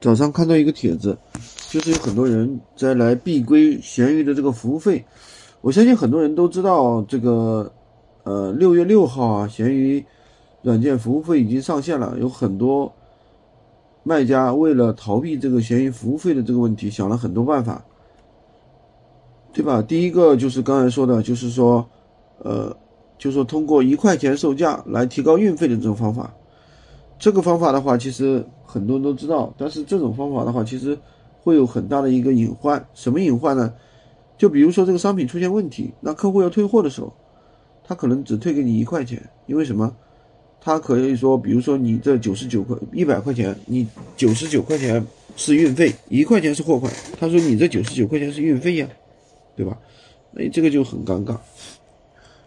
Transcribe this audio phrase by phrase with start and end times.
[0.00, 1.16] 早上看到一个帖子，
[1.68, 5.04] 就是有很多人在来避规闲鱼的这个服务费。
[5.60, 7.70] 我相信很多人都知道这个，
[8.24, 10.02] 呃，六月六号啊，闲鱼
[10.62, 12.16] 软件服务费已经上线了。
[12.18, 12.90] 有很多
[14.02, 17.84] 卖家为了逃避这个闲鱼服务费的这个问题，想了很多办法，
[19.52, 19.82] 对吧？
[19.82, 21.86] 第一个就是刚才说的，就是说，
[22.38, 22.74] 呃，
[23.18, 26.34] 就是说通过一块钱售价来提高运费的这种方法。
[27.20, 30.98] 这个方法的话，其实很多人都知道，但是这种方法的话，其实
[31.42, 32.82] 会有很大的一个隐患。
[32.94, 33.74] 什么隐患呢？
[34.38, 37.12] 就比如说这个商品出现问题，那客户要退货的时候，
[37.84, 39.94] 他可能只退给你一块钱，因为什么？
[40.62, 45.06] 他可以说，比如说你这九十九块一百块钱，你九十九块钱
[45.36, 46.90] 是运费，一块钱是货款。
[47.18, 48.88] 他说你这九十九块钱是运费呀，
[49.54, 49.76] 对吧？
[50.32, 51.36] 那这个就很尴尬。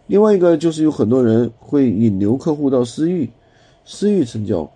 [0.08, 3.30] 另外一个就是有很多人会引流客户到私域。
[3.84, 4.68] 私域成交，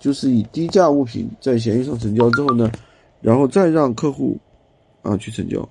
[0.00, 2.70] 就是以低价物品在闲鱼上成交之后呢，
[3.20, 4.36] 然后再让客户
[5.02, 5.68] 啊去成交，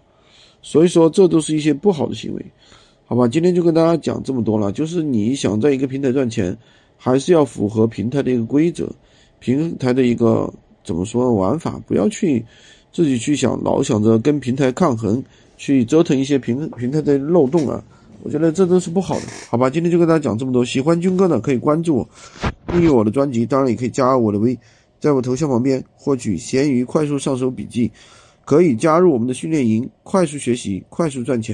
[0.61, 2.45] 所以说这都是一些不好的行为，
[3.05, 3.27] 好吧？
[3.27, 6.55] 今天就跟大家讲这么多了，就是你想在一个平台赚钱，
[6.97, 8.87] 还是要符合平台的一个规则，
[9.39, 10.51] 平台的一个
[10.83, 12.45] 怎么说玩法，不要去
[12.91, 15.23] 自己去想，老想着跟平台抗衡，
[15.57, 17.83] 去折腾一些平平台的漏洞啊。
[18.23, 19.69] 我觉得这都是不好的，好吧？
[19.69, 20.65] 今天就跟大家讲这么多。
[20.65, 22.09] 喜欢军哥的可以关注我，
[22.75, 24.57] 订阅我的专辑，当然也可以加我的微，
[24.99, 27.89] 在我头像旁边获取闲鱼快速上手笔记，
[28.43, 31.43] 可以加入我们的训练营，快速学习，快速赚钱。